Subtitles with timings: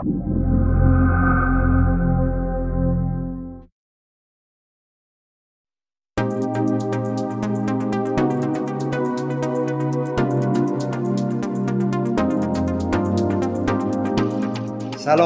[0.00, 0.14] سلام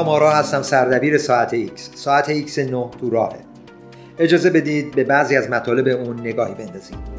[0.09, 0.61] آرا هستم.
[0.61, 1.89] سردبیر ساعت ایکس.
[1.95, 3.39] ساعت ایکس 9 تو راهه.
[4.19, 7.14] اجازه بدید به بعضی از مطالب اون نگاهی بندازیم.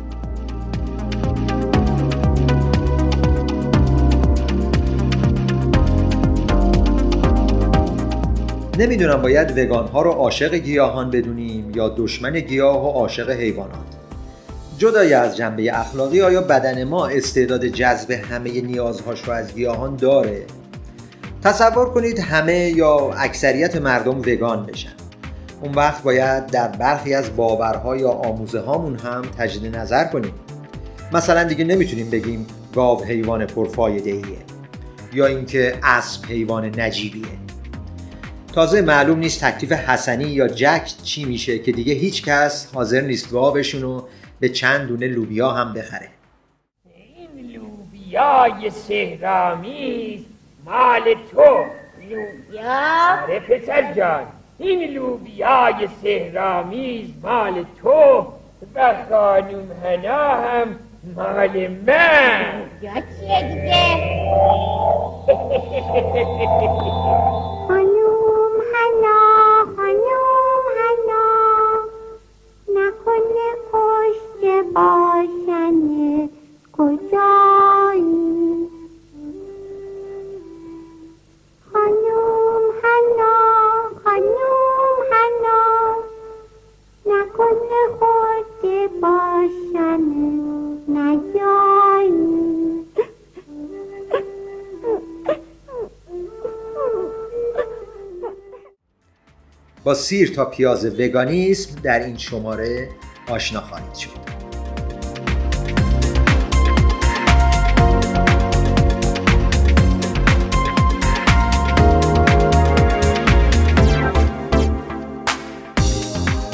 [8.78, 13.86] نمی‌دونم باید وگان ها رو عاشق گیاهان بدونیم یا دشمن گیاه و عاشق حیوانات.
[14.78, 20.44] جدای از جنبه اخلاقی آیا بدن ما استعداد جذب همه نیازهاش رو از گیاهان داره؟
[21.44, 24.92] تصور کنید همه یا اکثریت مردم وگان بشن.
[25.62, 30.32] اون وقت باید در برخی از باورها یا آموزه هامون هم تجدید نظر کنیم.
[31.12, 34.38] مثلا دیگه نمی‌تونیم بگیم گاو حیوان پرفایده ایه
[35.12, 37.45] یا اینکه اسب حیوان نجیبیه.
[38.56, 43.30] تازه معلوم نیست تکلیف حسنی یا جک چی میشه که دیگه هیچ کس حاضر نیست
[43.30, 44.08] گاوشون رو
[44.40, 46.08] به چند دونه لوبیا هم بخره.
[47.16, 50.20] این لوبیای سهرامیز
[50.64, 51.64] مال تو.
[52.10, 54.26] لوبیا؟ آره پسر جان.
[54.58, 58.32] این لوبیای سهرامیز مال تو
[58.74, 60.76] و خانوم هنا هم
[61.16, 62.62] مال من.
[62.82, 63.86] یا چیه دیگه؟
[99.86, 102.88] با سیر تا پیاز وگانیسم در این شماره
[103.28, 104.10] آشنا خواهید شد.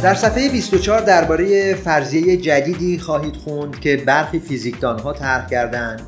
[0.02, 6.00] در صفحه 24 درباره فرضیه جدیدی خواهید خوند که برخی فیزیکدانها طرح کردند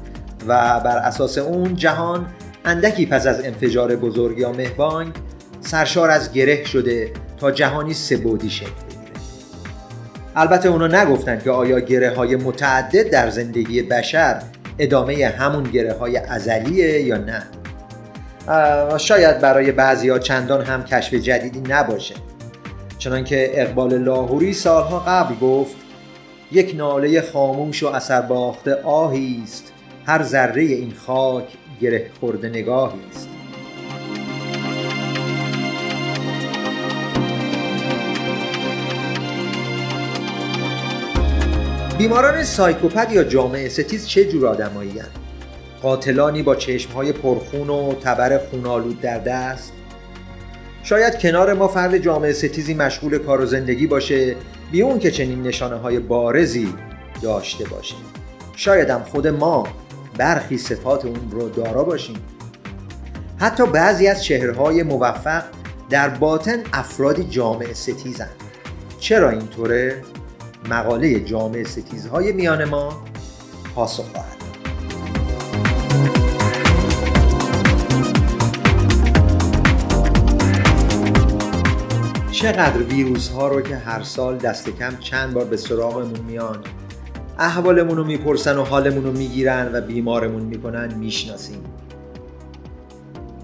[0.47, 2.27] و بر اساس اون جهان
[2.65, 5.13] اندکی پس از انفجار بزرگ یا مهبانگ
[5.67, 9.03] سرشار از گره شده تا جهانی سبودی شکل بگیره.
[10.37, 14.43] البته اونا نگفتن که آیا گره های متعدد در زندگی بشر
[14.79, 17.43] ادامه همون گره های ازلیه یا نه؟
[18.99, 22.15] شاید برای بعضی ها چندان هم کشف جدیدی نباشه.
[22.99, 25.77] چنانکه اقبال لاهوری سالها قبل گفت
[26.53, 29.73] یک ناله خاموش و اثر باخته آهی است.
[30.07, 31.45] هر ذره این خاک
[31.81, 33.34] گره خورده نگاهی است.
[41.99, 45.03] بیماران سایکوپد یا جامعه ستیز چه جور آدمایی
[45.83, 49.73] قاتلانی با چشمهای پرخون و تبر خونالود در دست؟
[50.83, 54.37] شاید کنار ما فرد جامعه ستیزی مشغول کار و زندگی باشه
[54.73, 56.75] بی اون که چنین نشانه های بارزی
[57.23, 57.95] داشته باشه
[58.57, 59.67] شاید هم خود ما
[60.19, 62.17] برخی صفات اون رو دارا باشیم.
[63.39, 65.43] حتی بعضی از چهرهای موفق
[65.91, 68.31] در باطن افرادی جامعه ستیزن.
[69.01, 70.03] چرا اینطوره؟
[70.71, 73.03] مقاله جامعه ستیزهای میان ما
[73.75, 74.35] پاسخ خواهد
[82.31, 86.59] چقدر ویروس ها رو که هر سال دست کم چند بار به سراغمون میان
[87.39, 91.65] احوالمون رو می‌پرسن و حالمون رو می‌گیرن و بیمارمون می‌کنن می‌شناسیم.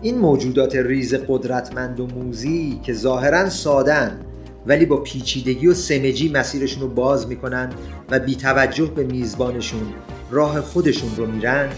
[0.02, 4.20] این موجودات ریز قدرتمند و موزی که ظاهرا سادن
[4.66, 7.72] ولی با پیچیدگی و سمجی مسیرشون رو باز می‌کنن
[8.10, 9.94] و بی توجه به میزبانشون
[10.31, 11.69] راه خودشون رو میرن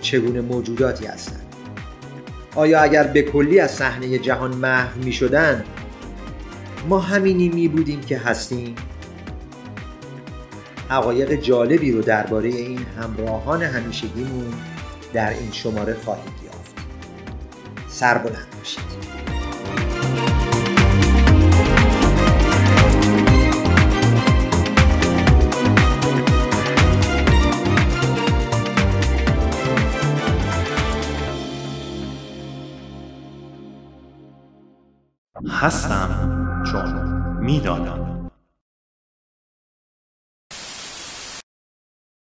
[0.00, 1.46] چگونه موجوداتی هستند
[2.54, 5.64] آیا اگر به کلی از صحنه جهان محو می‌شدن
[6.88, 8.74] ما همینی می بودیم که هستیم؟
[10.88, 14.54] حقایق جالبی رو درباره این همراهان همیشگیمون
[15.12, 16.74] در این شماره خواهید یافت.
[17.88, 19.35] سر بلند باشید.
[35.44, 36.08] هستم
[36.72, 36.92] چون
[37.40, 38.15] می‌دانم.